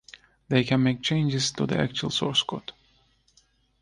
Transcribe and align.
They 0.49 0.63
can 0.63 0.81
make 0.81 1.03
changes 1.03 1.51
to 1.51 1.67
the 1.67 1.77
actual 1.79 2.09
source 2.09 2.41
code. 2.41 2.71